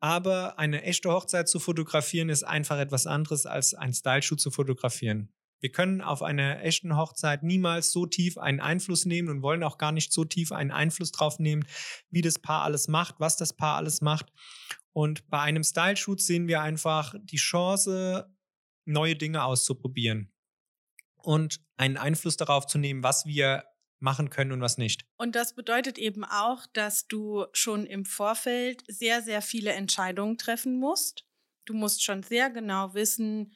[0.00, 5.32] aber eine echte Hochzeit zu fotografieren ist einfach etwas anderes als ein Style-Shoot zu fotografieren.
[5.60, 9.76] Wir können auf einer echten Hochzeit niemals so tief einen Einfluss nehmen und wollen auch
[9.76, 11.66] gar nicht so tief einen Einfluss drauf nehmen,
[12.10, 14.32] wie das Paar alles macht, was das Paar alles macht.
[14.92, 18.32] Und bei einem Style-Shoot sehen wir einfach die Chance,
[18.86, 20.32] neue Dinge auszuprobieren
[21.16, 23.64] und einen Einfluss darauf zu nehmen, was wir
[24.00, 25.04] machen können und was nicht.
[25.16, 30.78] Und das bedeutet eben auch, dass du schon im Vorfeld sehr, sehr viele Entscheidungen treffen
[30.78, 31.24] musst.
[31.64, 33.52] Du musst schon sehr genau wissen,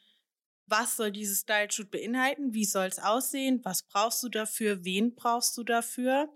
[0.66, 5.57] was soll dieses Style-Shoot beinhalten, wie soll es aussehen, was brauchst du dafür, wen brauchst
[5.57, 6.33] du dafür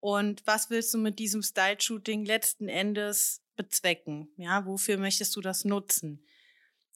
[0.00, 4.28] und was willst du mit diesem Style-Shooting letzten Endes bezwecken?
[4.36, 6.26] Ja, wofür möchtest du das nutzen?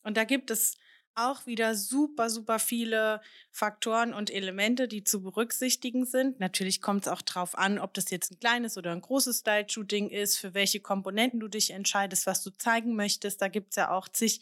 [0.02, 0.76] Und da gibt es
[1.20, 6.40] auch wieder super, super viele Faktoren und Elemente, die zu berücksichtigen sind.
[6.40, 10.11] Natürlich kommt es auch darauf an, ob das jetzt ein kleines oder ein großes Style-Shooting
[10.11, 13.42] ist, für welche Komponenten du dich entscheidest, was du zeigen möchtest.
[13.42, 14.40] Da gibt es ja auch zig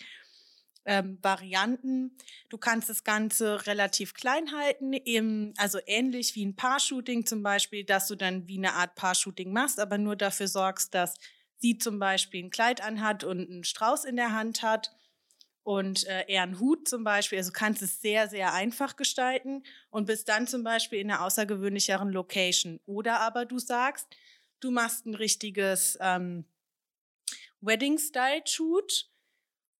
[0.84, 2.16] ähm, Varianten.
[2.48, 7.84] Du kannst das Ganze relativ klein halten, eben, also ähnlich wie ein Paar-Shooting zum Beispiel,
[7.84, 11.14] dass du dann wie eine Art Paar-Shooting machst, aber nur dafür sorgst, dass
[11.58, 14.92] sie zum Beispiel ein Kleid anhat und einen Strauß in der Hand hat
[15.68, 17.36] und äh, eher einen Hut zum Beispiel.
[17.36, 22.08] Also kannst es sehr, sehr einfach gestalten und bist dann zum Beispiel in einer außergewöhnlicheren
[22.08, 22.80] Location.
[22.86, 24.06] Oder aber du sagst,
[24.60, 26.46] du machst ein richtiges ähm,
[27.60, 29.10] Wedding-Style-Shoot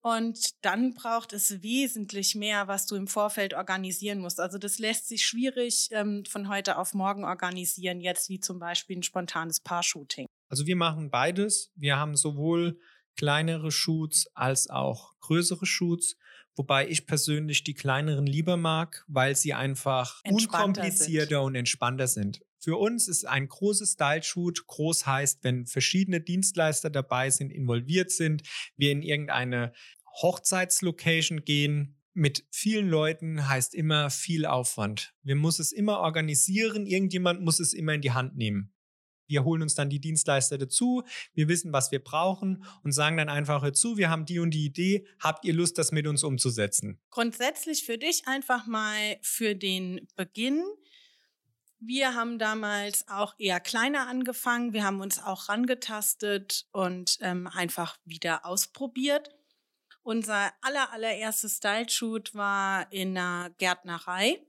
[0.01, 4.39] und dann braucht es wesentlich mehr, was du im Vorfeld organisieren musst.
[4.39, 8.97] Also das lässt sich schwierig ähm, von heute auf morgen organisieren, jetzt wie zum Beispiel
[8.97, 10.27] ein spontanes Paar-Shooting.
[10.49, 11.71] Also wir machen beides.
[11.73, 12.79] Wir haben sowohl
[13.19, 16.15] kleinere Shoots als auch größere Shoots.
[16.55, 21.45] Wobei ich persönlich die kleineren lieber mag, weil sie einfach unkomplizierter sind.
[21.45, 22.41] und entspannter sind.
[22.59, 28.43] Für uns ist ein großes Style-Shoot, groß heißt, wenn verschiedene Dienstleister dabei sind, involviert sind,
[28.77, 29.73] wir in irgendeine
[30.21, 35.13] Hochzeitslocation gehen, mit vielen Leuten heißt immer viel Aufwand.
[35.23, 38.73] Wir muss es immer organisieren, irgendjemand muss es immer in die Hand nehmen.
[39.29, 43.29] Wir holen uns dann die Dienstleister dazu, wir wissen, was wir brauchen und sagen dann
[43.29, 46.99] einfach dazu, wir haben die und die Idee, habt ihr Lust, das mit uns umzusetzen?
[47.11, 50.63] Grundsätzlich für dich einfach mal für den Beginn.
[51.79, 54.73] Wir haben damals auch eher kleiner angefangen.
[54.73, 59.29] Wir haben uns auch rangetastet und ähm, einfach wieder ausprobiert.
[60.01, 64.39] Unser aller, allererstes Style-Shoot war in einer Gärtnerei.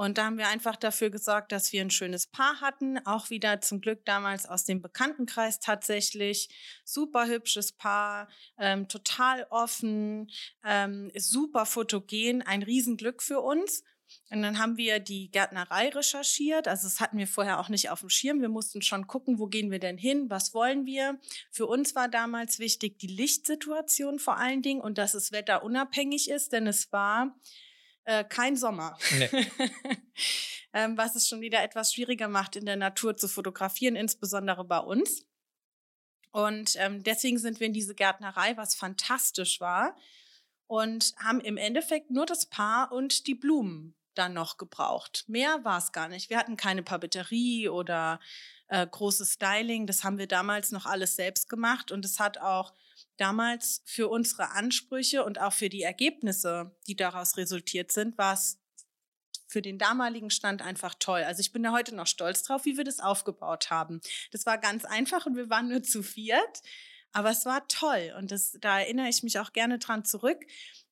[0.00, 2.98] Und da haben wir einfach dafür gesorgt, dass wir ein schönes Paar hatten.
[3.04, 6.48] Auch wieder zum Glück damals aus dem Bekanntenkreis tatsächlich.
[6.86, 10.30] Super hübsches Paar, ähm, total offen,
[10.64, 13.84] ähm, super fotogen, ein Riesenglück für uns.
[14.30, 16.66] Und dann haben wir die Gärtnerei recherchiert.
[16.66, 18.40] Also das hatten wir vorher auch nicht auf dem Schirm.
[18.40, 21.20] Wir mussten schon gucken, wo gehen wir denn hin, was wollen wir.
[21.50, 26.54] Für uns war damals wichtig die Lichtsituation vor allen Dingen und dass es wetterunabhängig ist,
[26.54, 27.36] denn es war
[28.04, 28.98] äh, kein Sommer.
[29.18, 29.28] Nee.
[30.72, 34.78] ähm, was es schon wieder etwas schwieriger macht, in der Natur zu fotografieren, insbesondere bei
[34.78, 35.26] uns.
[36.32, 39.96] Und ähm, deswegen sind wir in diese Gärtnerei, was fantastisch war.
[40.66, 45.24] Und haben im Endeffekt nur das Paar und die Blumen dann noch gebraucht.
[45.26, 46.30] Mehr war es gar nicht.
[46.30, 48.20] Wir hatten keine Papeterie oder
[48.68, 49.88] äh, großes Styling.
[49.88, 51.90] Das haben wir damals noch alles selbst gemacht.
[51.90, 52.72] Und es hat auch
[53.20, 58.58] damals für unsere Ansprüche und auch für die Ergebnisse, die daraus resultiert sind, war es
[59.46, 61.22] für den damaligen Stand einfach toll.
[61.24, 64.00] Also ich bin da heute noch stolz drauf, wie wir das aufgebaut haben.
[64.30, 66.62] Das war ganz einfach und wir waren nur zu viert,
[67.12, 70.38] aber es war toll und das, da erinnere ich mich auch gerne dran zurück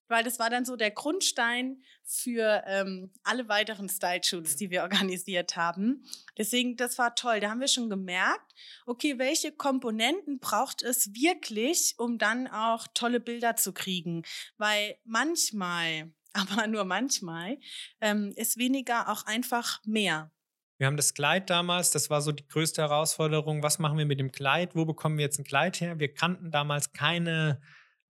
[0.09, 5.57] weil das war dann so der Grundstein für ähm, alle weiteren Style-Shoots, die wir organisiert
[5.57, 6.05] haben.
[6.37, 7.41] Deswegen, das war toll.
[7.41, 8.55] Da haben wir schon gemerkt,
[8.87, 14.25] okay, welche Komponenten braucht es wirklich, um dann auch tolle Bilder zu kriegen?
[14.57, 17.59] Weil manchmal, aber nur manchmal,
[18.01, 20.31] ähm, ist weniger auch einfach mehr.
[20.79, 23.65] Wir haben das Kleid damals, das war so die größte Herausforderung.
[23.65, 24.77] Was machen wir mit dem Kleid?
[24.77, 25.99] Wo bekommen wir jetzt ein Kleid her?
[25.99, 27.61] Wir kannten damals keine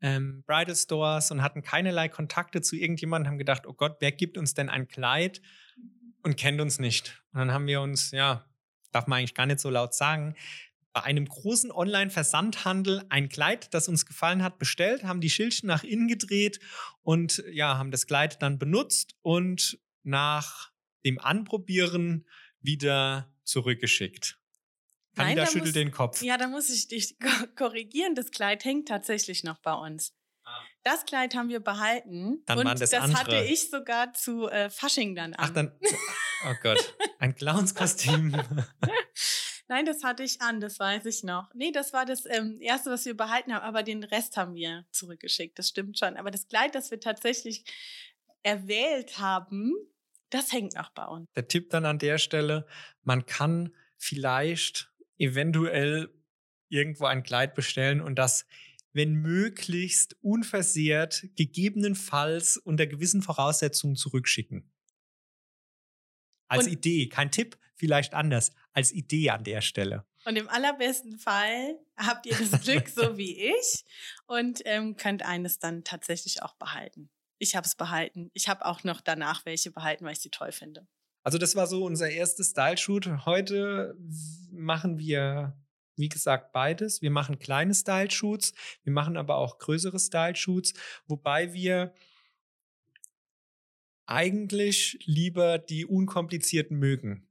[0.01, 4.39] ähm, Bridal Stores und hatten keinerlei Kontakte zu irgendjemandem, haben gedacht, oh Gott, wer gibt
[4.39, 5.41] uns denn ein Kleid
[6.23, 7.23] und kennt uns nicht?
[7.33, 8.45] Und dann haben wir uns, ja,
[8.93, 10.35] darf man eigentlich gar nicht so laut sagen,
[10.93, 15.85] bei einem großen Online-Versandhandel ein Kleid, das uns gefallen hat, bestellt, haben die Schildchen nach
[15.85, 16.61] innen gedreht
[17.03, 20.71] und ja, haben das Kleid dann benutzt und nach
[21.05, 22.27] dem Anprobieren
[22.61, 24.39] wieder zurückgeschickt.
[25.19, 26.23] Anita schüttelt muss, den Kopf.
[26.23, 27.17] Ja, da muss ich dich
[27.57, 28.15] korrigieren.
[28.15, 30.15] Das Kleid hängt tatsächlich noch bei uns.
[30.45, 30.51] Ah.
[30.83, 32.43] Das Kleid haben wir behalten.
[32.47, 35.45] Dann und waren das, das hatte ich sogar zu äh, Fasching dann an.
[35.49, 35.73] Ach, dann.
[36.47, 36.95] Oh Gott.
[37.19, 38.33] Ein Clownskostüm.
[39.69, 41.53] Nein, das hatte ich an, das weiß ich noch.
[41.53, 44.87] Nee, das war das ähm, erste, was wir behalten haben, aber den Rest haben wir
[44.93, 45.59] zurückgeschickt.
[45.59, 46.17] Das stimmt schon.
[46.17, 47.65] Aber das Kleid, das wir tatsächlich
[48.43, 49.75] erwählt haben,
[50.31, 51.27] das hängt noch bei uns.
[51.37, 52.67] Der Tipp dann an der Stelle,
[53.03, 56.11] man kann vielleicht eventuell
[56.69, 58.47] irgendwo ein Kleid bestellen und das,
[58.93, 64.71] wenn möglichst unversehrt, gegebenenfalls unter gewissen Voraussetzungen zurückschicken.
[66.49, 70.07] Als und Idee, kein Tipp, vielleicht anders, als Idee an der Stelle.
[70.25, 73.85] Und im allerbesten Fall habt ihr das Glück so wie ich
[74.27, 77.11] und ähm, könnt eines dann tatsächlich auch behalten.
[77.39, 78.31] Ich habe es behalten.
[78.35, 80.87] Ich habe auch noch danach welche behalten, weil ich sie toll finde.
[81.29, 83.27] Also das war so unser erstes Style-Shoot.
[83.27, 83.95] Heute
[84.51, 85.61] machen wir,
[85.95, 87.03] wie gesagt, beides.
[87.03, 90.73] Wir machen kleine Style-Shoots, wir machen aber auch größere Style-Shoots,
[91.07, 91.93] wobei wir
[94.07, 97.29] eigentlich lieber die unkomplizierten mögen.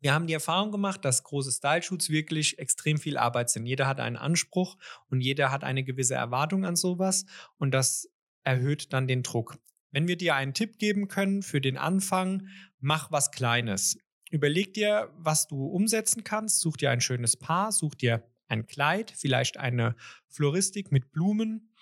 [0.00, 3.66] Wir haben die Erfahrung gemacht, dass große Style-Shoots wirklich extrem viel Arbeit sind.
[3.66, 4.76] Jeder hat einen Anspruch
[5.08, 7.26] und jeder hat eine gewisse Erwartung an sowas
[7.58, 8.08] und das
[8.44, 9.58] erhöht dann den Druck.
[9.92, 12.48] Wenn wir dir einen Tipp geben können für den Anfang,
[12.80, 13.98] mach was Kleines.
[14.30, 16.60] Überleg dir, was du umsetzen kannst.
[16.60, 19.94] Such dir ein schönes Paar, such dir ein Kleid, vielleicht eine
[20.28, 21.74] Floristik mit Blumen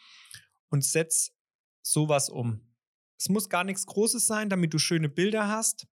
[0.68, 1.32] und setz
[1.82, 2.60] sowas um.
[3.18, 5.86] Es muss gar nichts Großes sein, damit du schöne Bilder hast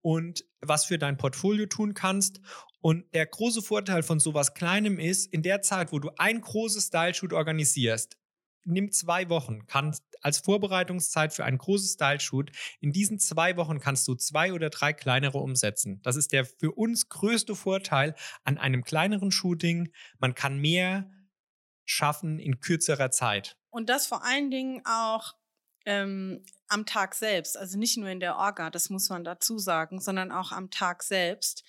[0.00, 2.40] und was für dein Portfolio tun kannst.
[2.80, 6.86] Und der große Vorteil von sowas Kleinem ist, in der Zeit, wo du ein großes
[6.86, 8.18] Style-Shoot organisierst,
[8.64, 12.52] nimm zwei Wochen, kannst als Vorbereitungszeit für ein großes Style-Shoot.
[12.80, 16.00] In diesen zwei Wochen kannst du zwei oder drei kleinere umsetzen.
[16.02, 19.92] Das ist der für uns größte Vorteil an einem kleineren Shooting.
[20.18, 21.10] Man kann mehr
[21.84, 23.56] schaffen in kürzerer Zeit.
[23.70, 25.34] Und das vor allen Dingen auch
[25.86, 30.00] ähm, am Tag selbst, also nicht nur in der Orga, das muss man dazu sagen,
[30.00, 31.64] sondern auch am Tag selbst.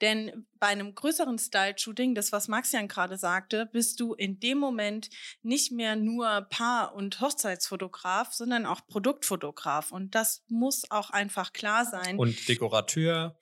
[0.00, 5.10] Denn bei einem größeren Style-Shooting, das was Maxian gerade sagte, bist du in dem Moment
[5.42, 9.92] nicht mehr nur Paar- und Hochzeitsfotograf, sondern auch Produktfotograf.
[9.92, 12.18] Und das muss auch einfach klar sein.
[12.18, 13.38] Und Dekorateur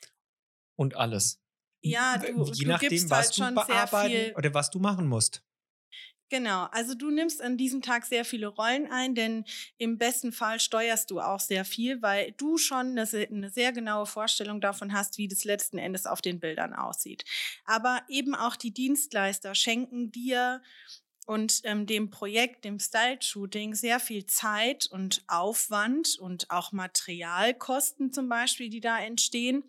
[0.75, 1.41] und alles.
[1.81, 4.35] Ja, du, je du nachdem, gibst was halt du schon sehr viel.
[4.37, 5.45] oder was du machen musst.
[6.31, 9.45] Genau, also du nimmst an diesem Tag sehr viele Rollen ein, denn
[9.79, 14.07] im besten Fall steuerst du auch sehr viel, weil du schon eine, eine sehr genaue
[14.07, 17.25] Vorstellung davon hast, wie das letzten Endes auf den Bildern aussieht.
[17.67, 20.63] Aber eben auch die Dienstleister schenken dir
[21.27, 28.29] und ähm, dem Projekt, dem Style-Shooting, sehr viel Zeit und Aufwand und auch Materialkosten zum
[28.29, 29.65] Beispiel, die da entstehen.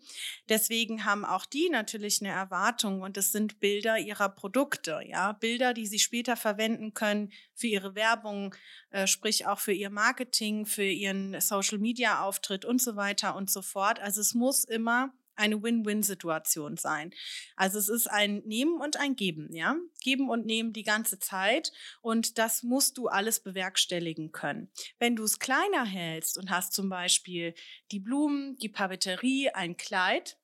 [0.48, 5.72] Deswegen haben auch die natürlich eine Erwartung und es sind Bilder ihrer Produkte, ja, Bilder,
[5.72, 8.54] die sie später verwenden können für ihre Werbung,
[8.90, 13.98] äh, sprich auch für ihr Marketing, für ihren Social-Media-Auftritt und so weiter und so fort.
[14.00, 17.12] Also es muss immer eine Win-Win-Situation sein.
[17.56, 19.76] Also es ist ein Nehmen und ein Geben, ja.
[20.00, 24.70] Geben und nehmen die ganze Zeit und das musst du alles bewerkstelligen können.
[24.98, 27.54] Wenn du es kleiner hältst und hast zum Beispiel
[27.92, 30.38] die Blumen, die Papeterie, ein Kleid,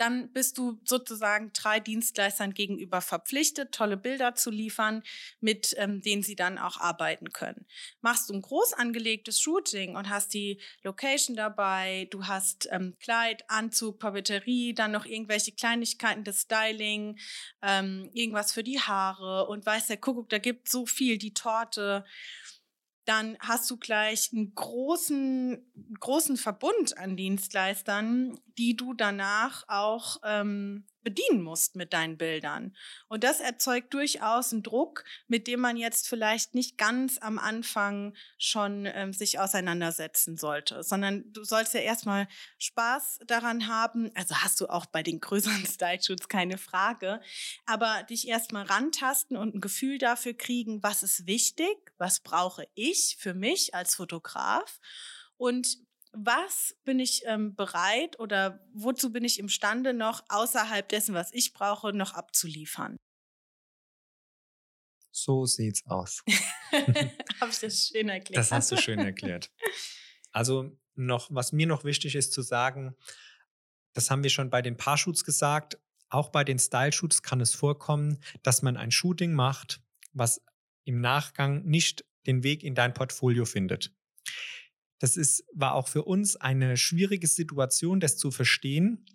[0.00, 5.02] dann bist du sozusagen drei Dienstleistern gegenüber verpflichtet, tolle Bilder zu liefern,
[5.40, 7.66] mit ähm, denen sie dann auch arbeiten können.
[8.00, 13.44] Machst du ein groß angelegtes Shooting und hast die Location dabei, du hast ähm, Kleid,
[13.48, 17.18] Anzug, Papeterie, dann noch irgendwelche Kleinigkeiten, das Styling,
[17.60, 22.06] ähm, irgendwas für die Haare und weiß der Kuckuck, da gibt so viel, die Torte
[23.10, 25.58] dann hast du gleich einen großen,
[25.98, 32.76] großen Verbund an Dienstleistern, die du danach auch ähm, bedienen musst mit deinen Bildern.
[33.08, 38.14] Und das erzeugt durchaus einen Druck, mit dem man jetzt vielleicht nicht ganz am Anfang
[38.38, 44.10] schon ähm, sich auseinandersetzen sollte, sondern du sollst ja erstmal Spaß daran haben.
[44.14, 47.20] Also hast du auch bei den größeren Style-Shoots keine Frage,
[47.66, 53.16] aber dich erstmal rantasten und ein Gefühl dafür kriegen, was ist wichtig, was brauche ich
[53.18, 54.80] für mich als Fotograf
[55.36, 55.78] und
[56.12, 61.52] was bin ich ähm, bereit oder wozu bin ich imstande, noch außerhalb dessen, was ich
[61.52, 62.96] brauche, noch abzuliefern?
[65.12, 66.22] So sieht's aus.
[67.40, 68.38] Habe ich das schön erklärt?
[68.38, 69.50] Das hast du schön erklärt.
[70.32, 72.94] Also noch, was mir noch wichtig ist zu sagen,
[73.92, 78.18] das haben wir schon bei den Paar-Shoots gesagt, auch bei den Style-Shoots kann es vorkommen,
[78.42, 79.80] dass man ein Shooting macht,
[80.12, 80.42] was
[80.84, 83.92] im Nachgang nicht den Weg in dein Portfolio findet.
[85.00, 89.06] Das ist, war auch für uns eine schwierige Situation, das zu verstehen.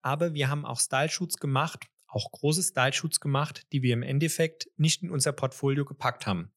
[0.00, 5.02] Aber wir haben auch Style-Shoots gemacht, auch große Style-Shoots gemacht, die wir im Endeffekt nicht
[5.02, 6.52] in unser Portfolio gepackt haben.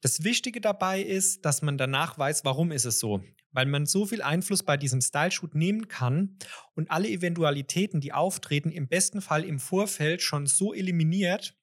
[0.00, 3.22] Das Wichtige dabei ist, dass man danach weiß, warum ist es so.
[3.50, 6.38] Weil man so viel Einfluss bei diesem Style-Shoot nehmen kann
[6.74, 11.54] und alle Eventualitäten, die auftreten, im besten Fall im Vorfeld schon so eliminiert,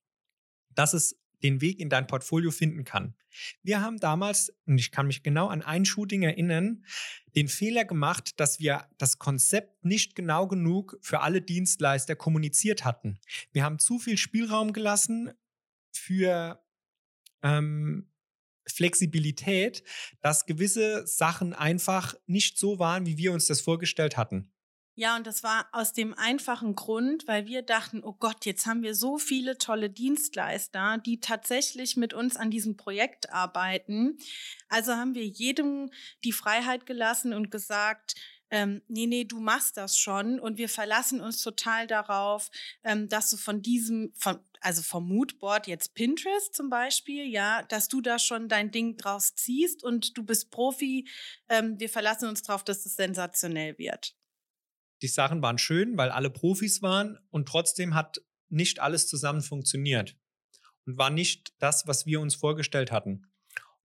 [0.73, 3.15] dass es den Weg in dein Portfolio finden kann.
[3.63, 6.85] Wir haben damals, und ich kann mich genau an ein Shooting erinnern,
[7.35, 13.19] den Fehler gemacht, dass wir das Konzept nicht genau genug für alle Dienstleister kommuniziert hatten.
[13.51, 15.31] Wir haben zu viel Spielraum gelassen
[15.91, 16.63] für
[17.43, 18.09] ähm,
[18.67, 19.83] Flexibilität,
[20.21, 24.51] dass gewisse Sachen einfach nicht so waren, wie wir uns das vorgestellt hatten.
[24.97, 28.81] Ja, und das war aus dem einfachen Grund, weil wir dachten, oh Gott, jetzt haben
[28.81, 34.17] wir so viele tolle Dienstleister, die tatsächlich mit uns an diesem Projekt arbeiten.
[34.69, 35.91] Also haben wir jedem
[36.23, 38.15] die Freiheit gelassen und gesagt,
[38.51, 42.49] ähm, nee, nee, du machst das schon und wir verlassen uns total darauf,
[42.83, 47.89] ähm, dass du von diesem, von, also vom Moodboard jetzt Pinterest zum Beispiel, ja, dass
[47.89, 51.05] du da schon dein Ding draus ziehst und du bist Profi.
[51.49, 54.15] Ähm, wir verlassen uns darauf, dass es sensationell wird.
[55.01, 60.15] Die Sachen waren schön, weil alle Profis waren und trotzdem hat nicht alles zusammen funktioniert
[60.85, 63.27] und war nicht das, was wir uns vorgestellt hatten.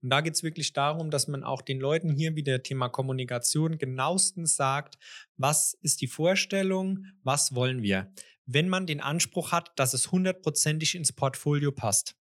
[0.01, 3.77] Und da geht es wirklich darum, dass man auch den Leuten hier wieder Thema Kommunikation
[3.77, 4.97] genauestens sagt,
[5.37, 8.11] was ist die Vorstellung, was wollen wir,
[8.45, 12.15] wenn man den Anspruch hat, dass es hundertprozentig ins Portfolio passt.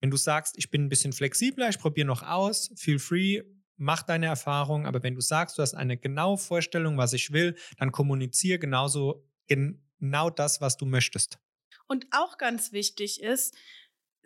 [0.00, 3.42] Wenn du sagst, ich bin ein bisschen flexibler, ich probiere noch aus, feel free,
[3.78, 7.56] mach deine Erfahrung, aber wenn du sagst, du hast eine genaue Vorstellung, was ich will,
[7.78, 11.38] dann kommuniziere genauso genau das, was du möchtest.
[11.86, 13.56] Und auch ganz wichtig ist,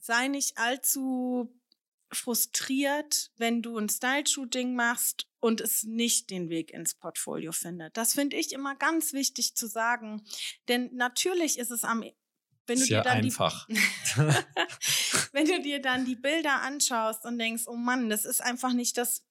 [0.01, 1.55] sei nicht allzu
[2.11, 7.97] frustriert, wenn du ein Style-Shooting machst und es nicht den Weg ins Portfolio findet.
[7.97, 10.23] Das finde ich immer ganz wichtig zu sagen,
[10.69, 12.03] denn natürlich ist es am
[12.67, 13.67] wenn du, dir dann einfach.
[13.67, 13.75] Die,
[15.33, 18.97] wenn du dir dann die Bilder anschaust und denkst, oh Mann, das ist einfach nicht
[18.97, 19.27] das,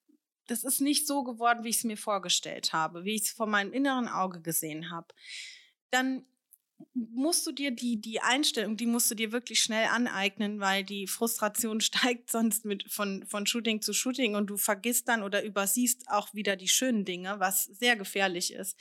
[0.52, 3.48] das ist nicht so geworden, wie ich es mir vorgestellt habe, wie ich es vor
[3.48, 5.08] meinem inneren Auge gesehen habe,
[5.92, 6.26] dann
[6.94, 11.08] musst du dir die, die Einstellung, die musst du dir wirklich schnell aneignen, weil die
[11.08, 16.10] Frustration steigt sonst mit von, von Shooting zu Shooting und du vergisst dann oder übersiehst
[16.10, 18.78] auch wieder die schönen Dinge, was sehr gefährlich ist.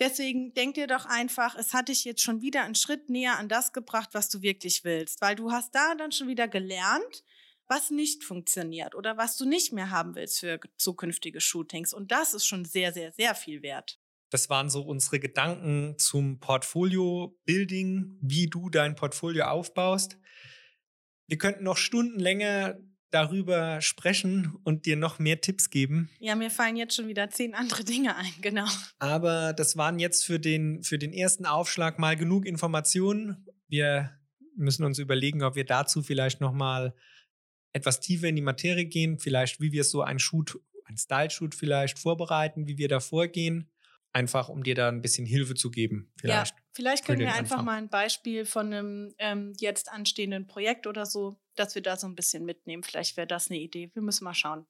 [0.00, 3.50] Deswegen denk dir doch einfach, es hat dich jetzt schon wieder einen Schritt näher an
[3.50, 7.22] das gebracht, was du wirklich willst, weil du hast da dann schon wieder gelernt,
[7.70, 11.94] was nicht funktioniert oder was du nicht mehr haben willst für zukünftige Shootings.
[11.94, 13.98] Und das ist schon sehr, sehr, sehr viel wert.
[14.30, 20.18] Das waren so unsere Gedanken zum Portfolio-Building, wie du dein Portfolio aufbaust.
[21.26, 22.76] Wir könnten noch Stunden länger
[23.10, 26.10] darüber sprechen und dir noch mehr Tipps geben.
[26.20, 28.66] Ja, mir fallen jetzt schon wieder zehn andere Dinge ein, genau.
[28.98, 33.46] Aber das waren jetzt für den, für den ersten Aufschlag mal genug Informationen.
[33.68, 34.10] Wir
[34.56, 36.94] müssen uns überlegen, ob wir dazu vielleicht noch mal
[37.72, 41.98] etwas tiefer in die Materie gehen, vielleicht wie wir so ein Shoot, ein Style-Shoot vielleicht
[41.98, 43.70] vorbereiten, wie wir da vorgehen
[44.12, 46.12] einfach um dir da ein bisschen Hilfe zu geben.
[46.20, 46.54] Vielleicht.
[46.54, 51.06] Ja, vielleicht können wir einfach mal ein Beispiel von einem ähm, jetzt anstehenden Projekt oder
[51.06, 52.82] so, dass wir da so ein bisschen mitnehmen.
[52.82, 53.90] Vielleicht wäre das eine Idee.
[53.94, 54.66] Wir müssen mal schauen.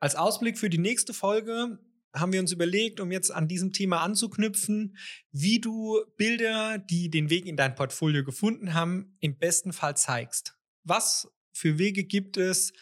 [0.00, 1.78] Als Ausblick für die nächste Folge
[2.14, 4.96] haben wir uns überlegt, um jetzt an diesem Thema anzuknüpfen,
[5.32, 10.56] wie du Bilder, die den Weg in dein Portfolio gefunden haben, im besten Fall zeigst.
[10.84, 12.72] Was für Wege gibt es,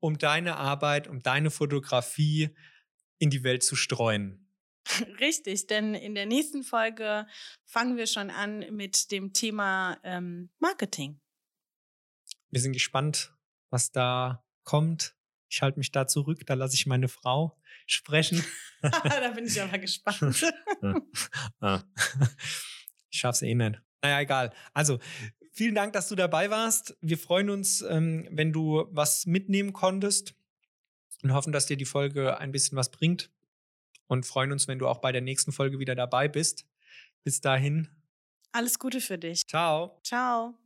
[0.00, 2.50] um deine Arbeit, um deine Fotografie
[3.18, 4.48] in die Welt zu streuen?
[5.20, 7.26] Richtig, denn in der nächsten Folge
[7.64, 11.20] fangen wir schon an mit dem Thema ähm, Marketing.
[12.50, 13.32] Wir sind gespannt,
[13.70, 15.14] was da kommt.
[15.48, 17.56] Ich halte mich da zurück, da lasse ich meine Frau
[17.86, 18.44] sprechen.
[18.82, 20.52] da bin ich aber gespannt.
[21.60, 21.80] Ah.
[23.08, 23.80] ich schaff's eh nicht.
[24.02, 24.52] Naja, egal.
[24.74, 24.98] Also,
[25.52, 26.96] vielen Dank, dass du dabei warst.
[27.00, 30.34] Wir freuen uns, ähm, wenn du was mitnehmen konntest
[31.22, 33.30] und hoffen, dass dir die Folge ein bisschen was bringt
[34.08, 36.66] und freuen uns, wenn du auch bei der nächsten Folge wieder dabei bist.
[37.24, 37.88] Bis dahin.
[38.52, 39.46] Alles Gute für dich.
[39.46, 39.98] Ciao.
[40.02, 40.61] Ciao.